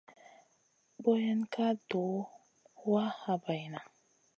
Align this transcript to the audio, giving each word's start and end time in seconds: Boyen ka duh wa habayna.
Boyen 1.03 1.41
ka 1.53 1.67
duh 1.87 2.23
wa 2.91 3.03
habayna. 3.21 3.81